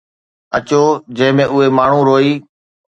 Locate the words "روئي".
2.09-2.31